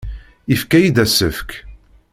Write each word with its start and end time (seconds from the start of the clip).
Yefka-iyi-d 0.51 0.97
asefk. 1.03 1.49